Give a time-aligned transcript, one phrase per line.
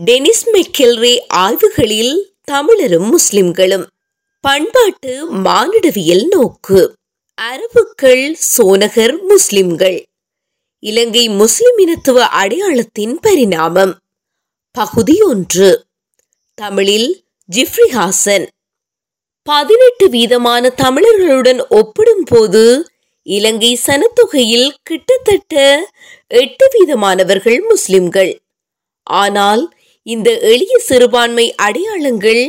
[0.00, 3.86] Denis மெக்கெல்ரே ஆய்வுகளில் தமிழரும் முஸ்லிம்களும்.
[4.40, 6.94] பண்பாட்டு மானிடவியல் நோக்கு.
[7.40, 10.04] அரபுக்கள் சோனகர் முஸ்லிம்கள்.
[10.78, 13.98] இலங்கை முஸ்லிம் இனத்துவ அடையாளத்தின் பரிணாமம்.
[14.70, 15.84] பகுதி ஒன்று.
[16.54, 17.24] தமிழில்
[17.56, 18.46] ஜிப்ரி ஹாசன்.
[19.42, 22.90] பதினெட்டு வீதமான தமிழர்களுடன் ஒப்பிடும்போது
[23.22, 25.90] இலங்கை சனத்தொகையில் கிட்டத்தட்ட
[26.26, 28.40] எட்டு வீதமானவர்கள் முஸ்லிம்கள்.
[29.02, 29.74] ஆனால்
[30.06, 32.42] இந்த எளிய சிறுபான்மை அடையாளங்கள்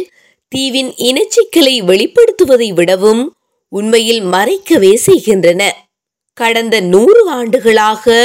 [0.51, 3.35] தீவின் இனச்சிக்கலை வெளிப்படுத்துவதை விடவும்
[3.69, 5.61] உண்மையில் மறைக்கவே செய்கின்றன.
[6.33, 8.15] கடந்த நூறு ஆண்டுகளாக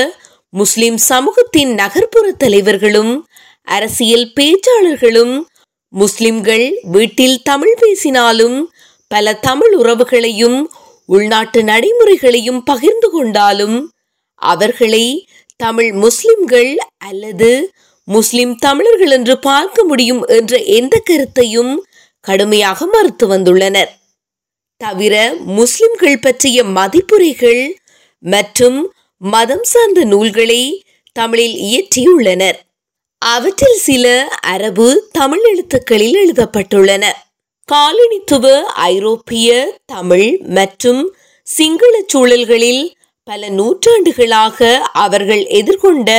[0.50, 3.26] முஸ்லிம் சமூகத்தின் நகர்ப்புற தலைவர்களும்
[3.62, 5.34] அரசியல் பேச்சாளர்களும்
[5.92, 8.72] முஸ்லிம்கள் வீட்டில் தமிழ் பேசினாலும்
[9.08, 10.58] பல தமிழ் உறவுகளையும்
[11.06, 13.92] உள்நாட்டு நடைமுறைகளையும் பகிர்ந்து கொண்டாலும்
[14.34, 15.04] அவர்களை
[15.56, 17.50] தமிழ் முஸ்லிம்கள் அல்லது
[18.14, 21.72] முஸ்லிம் தமிழர்கள் என்று பார்க்க முடியும் என்ற எந்த கருத்தையும்
[22.20, 23.90] கடுமையாக மறுத்து வந்துள்ளனர்.
[24.76, 25.14] தவிர
[25.58, 27.62] முஸ்லிம்கள் பற்றிய மதிப்புரைகள்
[28.18, 28.78] மற்றும்
[29.20, 30.62] மதம் சார்ந்த நூல்களை
[31.12, 32.58] தமிழில் இயற்றியுள்ளனர்.
[33.18, 34.06] அவற்றில் சில
[34.52, 37.04] அரபு தமிழ் எழுத்துக்களில் எழுதப்பட்டுள்ளன.
[37.68, 38.44] காலனித்துவ
[38.90, 39.48] ஐரோப்பிய
[39.86, 41.02] தமிழ் மற்றும்
[41.46, 42.84] சிங்கள சூழல்களில்
[43.24, 44.58] பல நூற்றாண்டுகளாக
[45.04, 46.10] அவர்கள் எதிர்கொண்ட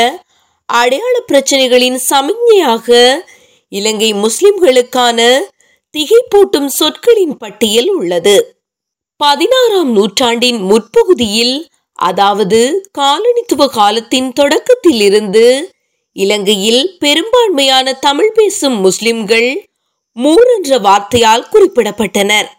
[0.69, 2.87] அடையாள பிரச்சனைகளின் சமிக்ஞையாக
[3.71, 5.19] இலங்கை முஸ்லிம்களுக்கான
[5.93, 8.57] திகைப்பூட்டும் சொற்களின் பட்டியல் உள்ளது.
[9.17, 11.55] பதினாறாம் நூற்றாண்டின் முற்பகுதியில்
[11.99, 12.59] அதாவது
[12.97, 15.73] காலனித்துவ காலத்தின் தொடக்கத்தில் இருந்து
[16.15, 19.49] இலங்கையில் பெரும்பான்மையான தமிழ் பேசும் முஸ்லிம்கள்
[20.17, 22.49] மூர் என்ற வார்த்தையால் குறிப்பிடப்பட்டனர்.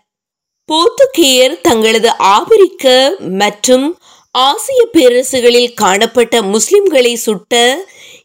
[0.69, 3.86] போர்த்துகேயர் தங்களது ஆபிரிக்க மற்றும்
[4.34, 7.55] ஆசிய பேரரசுகளில் காணப்பட்ட முஸ்லிம்களை சுட்ட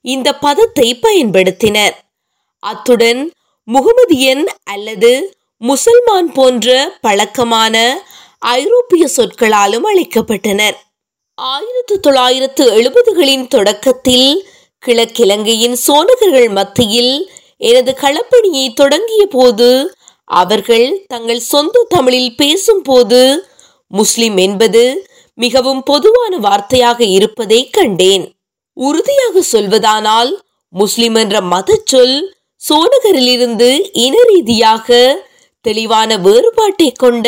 [0.01, 1.95] இந்த பதத்தை பயன்படுத்தினர்.
[2.63, 3.21] அத்துடன்
[3.67, 5.11] முகமதியன் அல்லது
[5.61, 6.67] முசல்மான் போன்ற
[7.01, 7.75] பழக்கமான
[8.39, 10.77] ஐரோப்பிய சொற்களாலும் அழைக்கப்பட்டனர்.
[11.37, 14.29] ஆயிரத்து தொள்ளாயிரத்து எழுபதுகளின் தொடக்கத்தில்
[14.83, 17.13] கிழக்கிழங்கையின் சோனகர்கள் மத்தியில்
[17.57, 19.69] எனது களப்பணியை தொடங்கிய போது
[20.27, 23.21] அவர்கள் தங்கள் சொந்த தமிழில் பேசும்போது
[23.91, 24.83] முஸ்லிம் என்பது
[25.37, 28.25] மிகவும் பொதுவான வார்த்தையாக இருப்பதை கண்டேன்.
[28.77, 30.31] உறுதியாக சொல்வதானால்
[30.73, 32.17] முஸ்லிம் என்ற மத சொல்
[32.61, 34.97] சோனகரிலிருந்து இன ரீதியாக
[35.61, 37.27] தெளிவான வேறுபாட்டை கொண்ட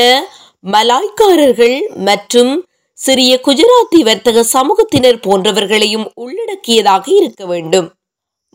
[0.71, 2.53] மலாய்க்காரர்கள் மற்றும்
[2.93, 7.87] சிறிய குஜராத்தி வர்த்தக சமூகத்தினர் போன்றவர்களையும் உள்ளடக்கியதாக இருக்க வேண்டும்.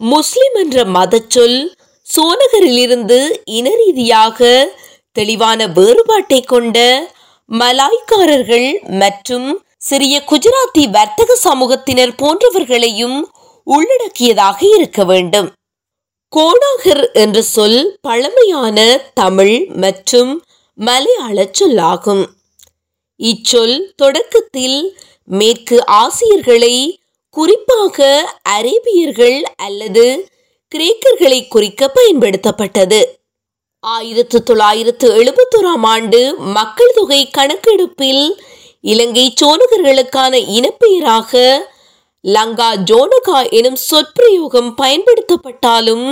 [0.01, 1.59] முஸ்லிம் என்ற மதச்சொல்
[2.07, 4.69] சோனகரிலிருந்து இன ரீதியாக
[5.13, 6.79] தெளிவான வேறுபாட்டை கொண்ட
[7.61, 13.23] மலாய்க்காரர்கள் மற்றும் சிறிய குஜராத்தி வர்த்தக சமூகத்தினர் போன்றவர்களையும்
[13.65, 15.53] உள்ளடக்கியதாக இருக்க வேண்டும்.
[16.37, 22.27] கோடாகர் என்ற சொல் பழமையான தமிழ் மற்றும் மலையாள சொல்லாகும்.
[23.17, 26.97] இச்சொல் தொடக்கத்தில் மேற்கு ஆசியர்களை
[27.31, 30.31] குறிப்பாக அரேபியர்கள் அல்லது
[30.75, 33.22] கிரேக்கர்களை குறிக்க பயன்படுத்தப்பட்டது.
[33.85, 38.25] ஆயிரத்து தொள்ளாயிரத்து எழுபத்தோராம் ஆண்டு மக்கள் தொகை கணக்கெடுப்பில்
[38.81, 41.33] இலங்கை சோனகர்களுக்கான இனப்பெயராக
[42.25, 46.07] லங்கா ஜோனகா எனும் சொற்பிரயோகம் பயன்படுத்தப்பட்டாலும்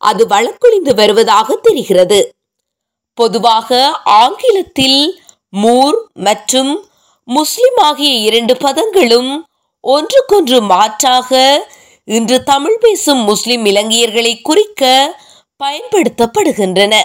[0.00, 2.20] அது வழக்கொழிந்து வருவதாக தெரிகிறது.
[3.14, 5.00] பொதுவாக ஆங்கிலத்தில்
[5.50, 6.72] மூர் மற்றும்
[7.28, 9.32] முஸ்லிம் ஆகிய இரண்டு பதங்களும்
[9.84, 11.32] ஒன்றுக்கொன்று மாற்றாக
[12.04, 14.84] இன்று தமிழ் பேசும் முஸ்லிம் இலங்கையர்களை குறிக்க
[15.60, 17.02] பயன்படுத்தப்படுகின்றன.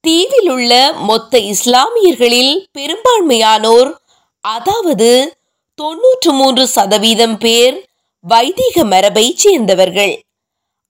[0.00, 3.94] தீவில் உள்ள மொத்த இஸ்லாமியர்களில் பெரும்பான்மையானோர்
[4.40, 5.38] அதாவது
[5.74, 7.88] தொன்னூற்று மூன்று சதவீதம் பேர்
[8.20, 10.22] வைதிக மரபை சேர்ந்தவர்கள்.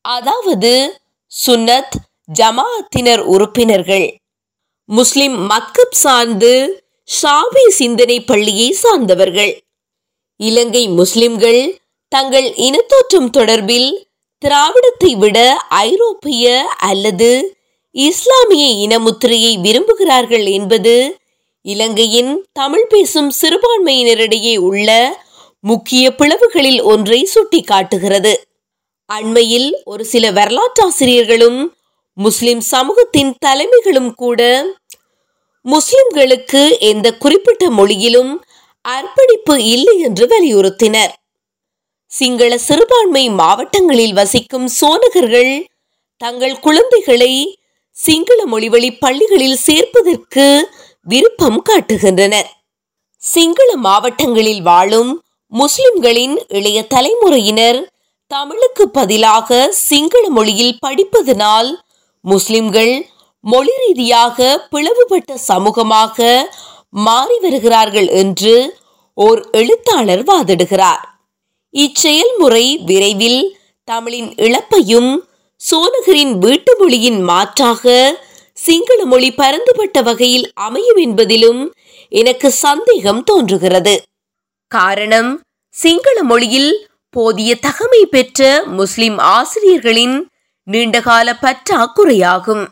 [0.01, 1.01] அதாவது
[1.47, 1.97] சுன்னத்
[2.41, 4.17] ஜமாஅத்தினர் உறுப்பினர்கள்.
[4.85, 6.85] முஸ்லிம் மத்கப் சார்ந்து
[7.23, 9.63] ஷாபி சிந்தனை பள்ளியை சார்ந்தவர்கள்.
[10.37, 14.10] இலங்கை முஸ்லிம்கள் தங்கள் இனத்தோற்றம் தொடர்பில்
[14.43, 16.45] திராவிடத்தை விட ஐரோப்பிய
[16.81, 17.31] அல்லது
[17.91, 20.95] இஸ்லாமிய இனமுத்திரையை விரும்புகிறார்கள் என்பது
[21.63, 24.89] இலங்கையின் தமிழ் பேசும் சிறுபான்மையினரிடையே உள்ள
[25.61, 28.35] முக்கிய பிளவுகளில் ஒன்றை சுட்டிக்காட்டுகிறது.
[29.11, 31.61] அண்மையில் ஒரு சில வரலாற்றாசிரியர்களும்
[32.17, 34.41] முஸ்லிம் சமூகத்தின் தலைமைகளும் கூட
[35.65, 38.33] முஸ்லிம்களுக்கு எந்த குறிப்பிட்ட மொழியிலும்
[38.85, 41.13] அர்ப்பணிப்பு இல்லை என்று வலியுறுத்தினர்.
[42.13, 45.53] சிங்கள சிறுபான்மை மாவட்டங்களில் வசிக்கும் சோனகர்கள்
[46.17, 47.33] தங்கள் குழந்தைகளை
[47.97, 50.47] சிங்கள மொழிவழி பள்ளிகளில் சேர்ப்பதற்கு
[51.05, 52.49] விருப்பம் காட்டுகின்றனர்.
[53.23, 55.13] சிங்கள மாவட்டங்களில் வாழும்
[55.53, 57.81] முஸ்லிம்களின் இளைய தலைமுறையினர்
[58.27, 61.71] தமிழுக்கு பதிலாக சிங்கள மொழியில் படிப்பதனால்
[62.25, 63.07] முஸ்லிம்கள்
[63.45, 66.47] மொழி ரீதியாக பிளவுபட்ட சமூகமாக
[67.07, 68.55] மாறி வருகிறார்கள் என்று
[69.15, 71.03] ஓர் எழுத்தாளர் வாதிடுகிறார்.
[71.75, 75.19] இச்செயல்முறை விரைவில் தமிழின் இழப்பையும்
[75.71, 77.93] சோனகரின் வீட்டு மொழியின் மாற்றாக
[78.53, 81.71] சிங்கள மொழி பரந்துபட்ட வகையில் அமையும் என்பதிலும்
[82.09, 84.03] எனக்கு சந்தேகம் தோன்றுகிறது.
[84.67, 90.29] காரணம் சிங்கள மொழியில் போதிய தகமை பெற்ற முஸ்லிம் ஆசிரியர்களின்
[90.65, 92.67] நீண்டகால பற்றாக்குறையாகும்.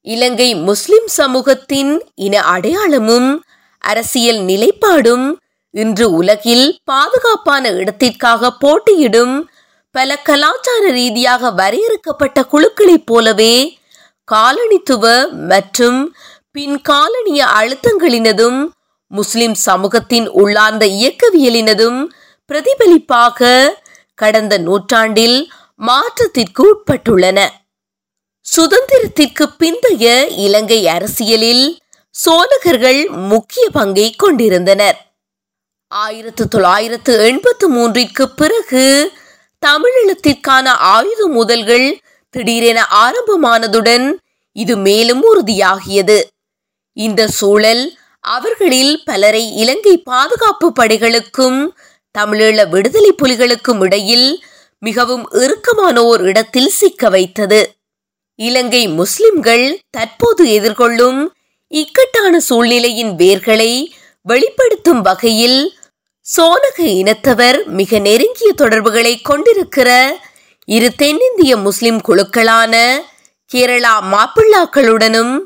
[0.00, 3.42] இலங்கை முஸ்லிம் சமூகத்தின் இன அடையாளமும்
[3.78, 5.40] அரசியல் நிலைப்பாடும்
[5.74, 9.50] இன்று உலகில் பாதுகாப்பான இடத்திற்காக போட்டியிடும்
[9.90, 13.78] பல கலாச்சார ரீதியாக வரையறுக்கப்பட்ட குழுக்களைப் போலவே
[14.32, 16.14] காலனித்துவ மற்றும்
[16.50, 18.68] பின் காலனிய அழுத்தங்களினதும்
[19.06, 22.06] முஸ்லிம் சமூகத்தின் உள்ளார்ந்த இயக்கவியலினதும்
[22.50, 23.48] பிரதிபலிப்பாக
[24.14, 27.48] கடந்த நூற்றாண்டில் மாற்றத்திற்கு உட்பட்டுள்ளன.
[28.56, 31.80] சுதந்திரத்திற்கு பிந்தைய இலங்கை அரசியலில்
[32.14, 35.11] சோனகர்கள் முக்கிய பங்கை கொண்டிருந்தனர்.
[35.92, 39.12] ஆயிரத்து தொள்ளாயிரத்து எண்பத்து மூன்றிற்கு பிறகு
[39.62, 42.00] தமிழீழத்திற்கான ஆயுத முதல்கள்
[42.34, 44.06] திடீரென ஆரம்பமானதுடன்
[44.56, 46.18] இது மேலும் உறுதியாகியது.
[46.96, 47.84] இந்த சூழல்
[48.20, 51.60] அவர்களில் பலரை இலங்கை பாதுகாப்பு படைகளுக்கும்
[52.18, 54.42] தமிழீழ விடுதலை புலிகளுக்கும் இடையில்
[54.78, 57.60] மிகவும் இறுக்கமான ஓர் இடத்தில் சிக்க வைத்தது.
[58.38, 61.20] இலங்கை முஸ்லிம்கள் தற்போது எதிர்கொள்ளும்
[61.72, 63.72] இக்கட்டான சூழ்நிலையின் வேர்களை
[64.26, 65.60] வெளிப்படுத்தும் வகையில்
[66.26, 70.18] சோனக இனத்தவர் மிக நெருங்கிய தொடர்புகளை கொண்டிருக்கிற
[70.66, 73.02] இரு தென்னிந்திய முஸ்லிம் குழுக்களான
[73.54, 75.40] கேரளா மாப்பிள்ளாக்களுடனும்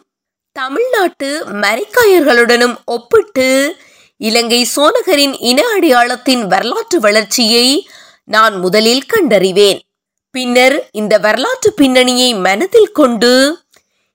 [0.52, 3.76] தமிழ்நாட்டு மரைக்காயர்களுடனும் ஒப்பிட்டு
[4.17, 7.88] இலங்கை சோனகரின் இன அடையாளத்தின் வரலாற்று வளர்ச்சியை
[8.25, 9.81] நான் முதலில் கண்டறிவேன்.
[10.31, 13.58] பின்னர் இந்த வரலாற்று பின்னணியை மனதில் கொண்டு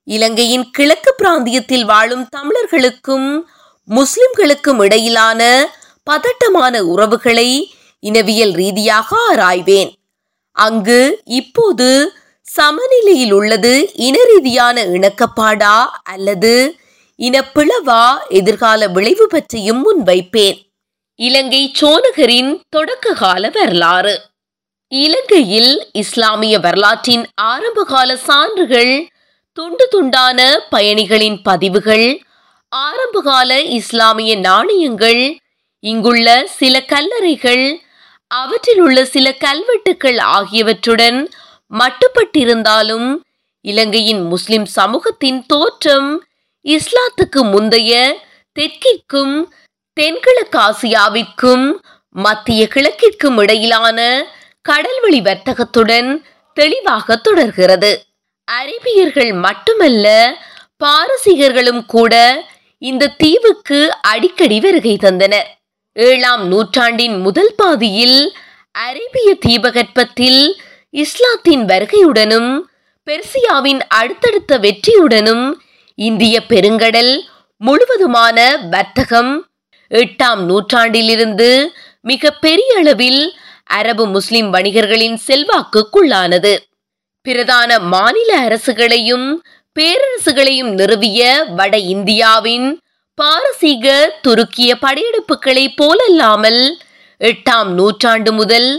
[0.04, 3.48] இலங்கையின் கிழக்கு பிராந்தியத்தில் வாழும் தமிழர்களுக்கும்
[3.90, 5.72] முஸ்லிம்களுக்கும் இடையிலான
[6.04, 9.92] பதட்டமான உறவுகளை இனவியல் ரீதியாக ஆராய்வேன்.
[10.52, 16.76] அங்கு இப்போது சமநிலையில் உள்ளது இன ரீதியான இணக்கப்பாடா அல்லது
[17.18, 20.58] இனப்பிளவா எதிர்கால விளைவு பற்றியும் முன்வைப்பேன்.
[21.16, 24.22] இலங்கை சோனகரின் தொடக்க கால வரலாறு.
[24.88, 29.08] இலங்கையில் இஸ்லாமிய வரலாற்றின் ஆரம்பகால சான்றுகள்
[29.54, 32.22] துண்டு துண்டான பயணிகளின் பதிவுகள்
[32.70, 35.38] ஆரம்பகால இஸ்லாமிய நாணயங்கள்
[35.84, 37.80] இங்குள்ள சில கல்லறைகள்
[38.28, 41.30] அவற்றில் உள்ள சில கல்வெட்டுக்கள் ஆகியவற்றுடன்
[41.72, 43.20] மட்டுப்பட்டிருந்தாலும்
[43.62, 46.26] இலங்கையின் முஸ்லிம் சமூகத்தின் தோற்றம்
[46.66, 48.20] இஸ்லாத்துக்கு முந்தைய
[48.56, 49.36] தெற்கிற்கும்
[50.00, 51.66] தென்கிழக்காசியாவிற்கும்
[52.16, 54.00] மத்திய கிழக்கிற்கும் இடையிலான
[54.70, 56.10] கடல்வழி வர்த்தகத்துடன்
[56.54, 58.04] தெளிவாக தொடர்கிறது.
[58.52, 60.38] அரேபியர்கள் மட்டுமல்ல
[60.86, 62.44] பாரசீகர்களும் கூட
[62.78, 65.50] இந்த தீவுக்கு அடிக்கடி வருகை தந்தனர்
[65.94, 68.34] ஏழாம் நூற்றாண்டின் முதல் பாதியில்
[68.72, 72.60] அரேபிய தீபகற்பத்தில் இஸ்லாத்தின் வருகையுடனும்
[73.08, 75.54] பெர்சியாவின் அடுத்தடுத்த வெற்றியுடனும்
[75.96, 77.22] இந்திய பெருங்கடல்
[77.58, 79.52] முழுவதுமான வர்த்தகம்
[79.90, 83.36] எட்டாம் நூற்றாண்டிலிருந்து மிக பெரிய அளவில்
[83.66, 86.58] அரபு முஸ்லிம் வணிகர்களின் செல்வாக்குக்குள்ளானது.
[87.22, 89.42] பிரதான மாநில அரசுகளையும்
[89.80, 92.82] பேரரசுகளையும் நிறுவிய வட இந்தியாவின்
[93.18, 93.86] பாரசீக
[94.22, 96.62] துருக்கிய படையெடுப்புகளை போலல்லாமல்
[97.22, 98.70] எட்டாம் நூற்றாண்டு முதல்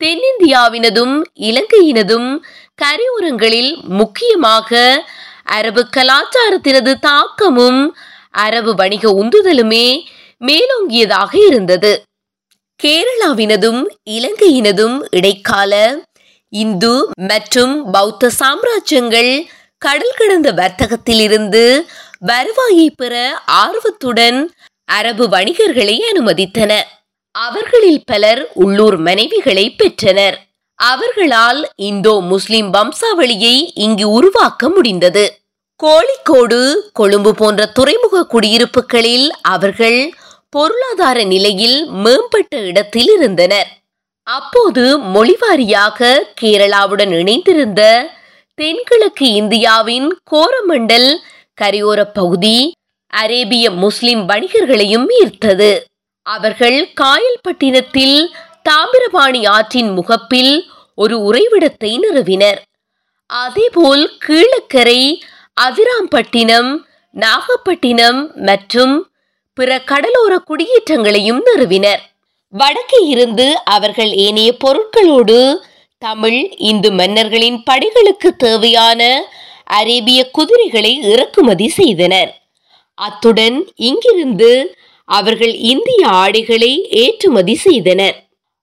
[0.00, 2.28] தென்னிந்தியாவினதும் இலங்கையினதும்
[2.82, 4.80] கரையோரங்களில் முக்கியமாக
[5.44, 7.80] அரபு கலாச்சாரத்தினது தாக்கமும்
[8.38, 9.86] அரபு வணிக உந்துதலுமே
[10.40, 11.92] மேலோங்கியதாக இருந்தது.
[12.80, 13.80] கேரளாவினதும்
[14.10, 15.72] இலங்கையினதும் இடைக்கால
[16.52, 16.92] இந்து
[17.26, 19.32] மற்றும் பௌத்த சாம்ராஜ்யங்கள்
[19.82, 21.62] கடல் கடந்த வர்த்தகத்திலிருந்து
[22.18, 23.14] வருவாயை பெற
[23.46, 24.38] ஆர்வத்துடன்
[24.88, 26.72] அரபு வணிகர்களை அனுமதித்தன.
[27.34, 30.36] அவர்களில் பலர் உள்ளூர் மனைவிகளை பெற்றனர்.
[30.74, 35.24] அவர்களால் இந்தோ முஸ்லிம் வம்சாவளியை இங்கு உருவாக்க முடிந்தது.
[35.80, 36.60] கோழிக்கோடு
[36.92, 40.00] கொழும்பு போன்ற துறைமுக குடியிருப்புகளில் அவர்கள்
[40.50, 43.68] பொருளாதார நிலையில் மேம்பட்ட இடத்தில் இருந்தனர்
[44.26, 46.08] அப்போது மொழிவாரியாக
[46.40, 47.82] கேரளாவுடன் இணைந்திருந்த
[48.58, 51.10] தென்கிழக்கு இந்தியாவின் கோரமண்டல்
[51.60, 52.56] கரையோர பகுதி
[53.12, 55.70] அரேபிய முஸ்லிம் வணிகர்களையும் ஈர்த்தது.
[56.26, 58.16] அவர்கள் காயல்பட்டினத்தில்
[58.68, 60.52] தாமிரபாணி ஆற்றின் முகப்பில்
[60.94, 62.60] ஒரு உறைவிடத்தை நிறுவினர்.
[63.30, 65.00] அதேபோல் கீழக்கரை
[65.60, 66.70] அதிராம்பட்டினம்
[67.16, 68.96] நாகப்பட்டினம் மற்றும்
[69.58, 72.02] பிற கடலோர குடியேற்றங்களையும் நிறுவினர்.
[72.52, 75.40] வடக்கே இருந்து அவர்கள் ஏனைய பொருட்களோடு
[76.02, 79.00] தமிழ் இந்து மன்னர்களின் படைகளுக்கு தேவையான
[79.64, 82.30] அரேபிய குதிரைகளை இறக்குமதி செய்தனர்.
[82.98, 84.50] அத்துடன் இங்கிருந்து
[85.08, 88.16] அவர்கள் இந்திய ஆடைகளை ஏற்றுமதி செய்தனர்.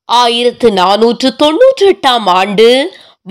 [0.09, 2.69] ஆயிரத்து நானூற்று தொன்னூற்றி எட்டாம் ஆண்டு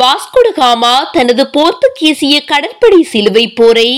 [0.01, 3.91] வாஸ்குடகாமா தனது போர்த்துகீசிய கடற்படை சிலுவை போரை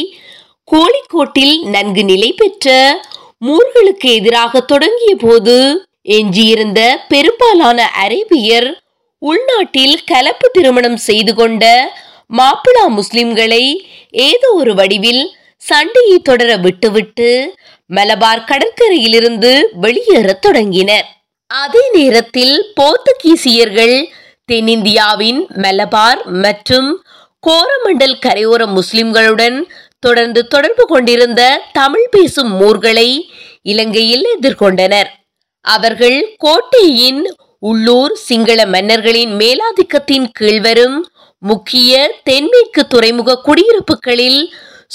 [0.68, 2.74] கோழிக்கோட்டில் நன்கு நிலை பெற்ற
[3.46, 5.56] மூர்களுக்கு எதிராக தொடங்கிய போது
[6.16, 8.68] எஞ்சியிருந்த பெரும்பாலான அரேபியர்
[9.18, 11.64] உள்நாட்டில் கலப்பு திருமணம் செய்து கொண்ட
[12.36, 13.64] மாப்பிளா முஸ்லிம்களை
[14.10, 21.06] ஏதோ ஒரு வடிவில் சண்டையை தொடர விட்டுவிட்டு மலபார் கடற்கரையிலிருந்து வெளியேறத் தொடங்கினர்.
[21.46, 23.96] அதே நேரத்தில் போர்த்துகீசியர்கள்
[24.52, 27.04] தென்னிந்தியாவின் மலபார் மற்றும்
[27.46, 29.62] கோரமண்டல் கரையோர முஸ்லிம்களுடன்
[29.98, 33.08] தொடர்ந்து தொடர்பு கொண்டிருந்த தமிழ் பேசும் மூர்களை
[33.62, 35.10] இலங்கையில் எதிர்கொண்டனர்.
[35.60, 37.34] அவர்கள் கோட்டையின்
[37.68, 40.96] உள்ளூர் சிங்கள மன்னர்களின் மேலாதிக்கத்தின் கீழ் வரும்
[41.42, 41.90] முக்கிய
[42.22, 44.40] தென்மேற்கு துறைமுக குடியிருப்புகளில்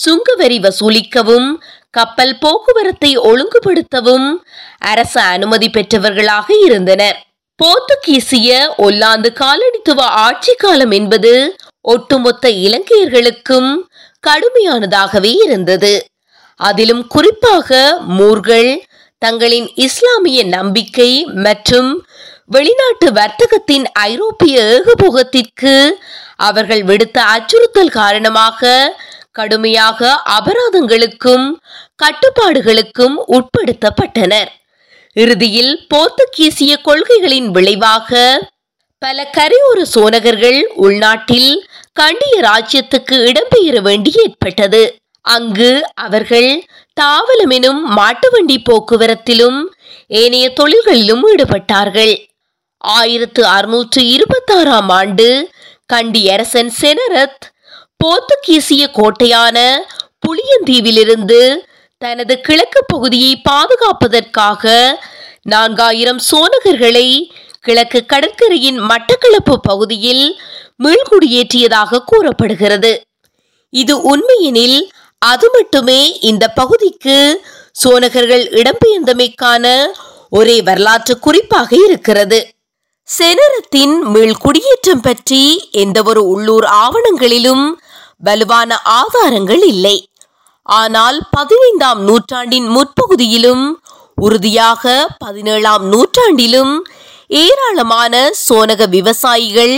[0.04, 1.50] சுங்கவரி வசூலிக்கவும்
[1.98, 4.28] கப்பல் போக்குவரத்தை ஒழுங்குபடுத்தவும்
[4.92, 7.18] அரசு அனுமதி பெற்றவர்களாக இருந்தனர்.
[7.60, 8.52] போர்த்துகீசிய
[8.86, 11.34] ஒல்லாந்து காலனித்துவ ஆட்சி காலம் என்பது
[11.94, 13.70] ஒட்டுமொத்த இலங்கையர்களுக்கும்
[14.28, 15.94] கடுமையானதாகவே இருந்தது.
[16.60, 17.80] அதிலும் குறிப்பாக
[18.20, 18.72] மூர்கள்
[19.22, 21.12] தங்களின் இஸ்லாமிய நம்பிக்கை
[21.46, 21.90] மற்றும்
[22.54, 25.74] வெளிநாட்டு வர்த்தகத்தின் ஐரோப்பிய ஏகபோகத்திற்கு
[26.48, 28.72] அவர்கள் விடுத்த அச்சுறுத்தல் காரணமாக
[29.32, 31.46] கடுமையாக அபராதங்களுக்கும்
[32.04, 34.50] கட்டுப்பாடுகளுக்கும் உட்படுத்தப்பட்டனர்.
[35.14, 38.20] இறுதியில் போர்த்துகீசிய கொள்கைகளின் விளைவாக
[38.98, 41.52] பல கரையோர சோனகர்கள் உள்நாட்டில்
[41.94, 44.84] கண்டிய ராஜ்யத்துக்கு இடம்பெயர வேண்டி ஏற்பட்டது.
[45.26, 46.52] அங்கு அவர்கள்
[47.02, 49.62] தாவலமெனும் மாட்டு வண்டி போக்குவரத்திலும்
[50.08, 52.14] ஏனைய தொழில்களிலும் ஈடுபட்டார்கள்.
[52.82, 55.52] ஆயிரத்து அறுநூற்று இருபத்தாறாம் ஆண்டு
[55.86, 57.46] கண்டி அரசன் செனரத்
[58.04, 59.86] போர்த்துகீசிய கோட்டையான
[60.28, 61.58] புளியந்தீவிலிருந்து
[61.98, 64.94] தனது கிழக்கு பகுதியை பாதுகாப்பதற்காக
[65.50, 70.40] நான்காயிரம் சோனகர்களை கிழக்கு கடற்கரையின் மட்டக்களப்பு பகுதியில்
[70.84, 73.02] மீள்குடியேற்றியதாக கூறப்படுகிறது.
[73.70, 77.46] இது உண்மையெனில் அது மட்டுமே இந்த பகுதிக்கு
[77.84, 79.86] சோனகர்கள் இடம்பெயர்ந்தமைக்கான
[80.30, 82.54] ஒரே வரலாற்று குறிப்பாக இருக்கிறது.
[83.16, 85.42] செனரத்தின் மீள்குடியேற்றம் பற்றி
[85.82, 87.66] எந்தவொரு உள்ளூர் ஆவணங்களிலும்
[88.28, 89.98] வலுவான ஆதாரங்கள் இல்லை.
[90.66, 93.66] ஆனால் பதினைந்தாம் நூற்றாண்டின் முற்பகுதியிலும்
[94.26, 96.74] உறுதியாக பதினேழாம் நூற்றாண்டிலும்
[97.44, 98.14] ஏராளமான
[98.46, 99.76] சோனக விவசாயிகள்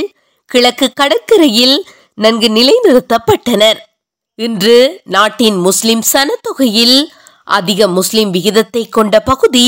[0.51, 1.75] கிழக்கு கடற்கரையில்
[2.23, 3.79] நன்கு நிலைநிறுத்தப்பட்டனர்.
[4.39, 4.77] இன்று
[5.15, 6.97] நாட்டின் முஸ்லிம் சனத்தொகையில்
[7.57, 9.67] அதிக முஸ்லிம் விகிதத்தை கொண்ட பகுதி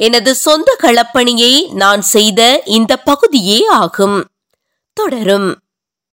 [0.00, 4.26] எனது சொந்த களப்பணியை நான் செய்த இந்த பகுதியே ஆகும்.
[4.92, 5.58] தொடரும்.